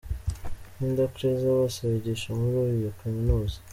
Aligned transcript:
Linda 0.79 1.05
Kreitzer 1.13 1.51
bose 1.59 1.79
bigisha 1.91 2.29
muri 2.41 2.57
iyo 2.77 2.91
Kaminuza. 2.99 3.57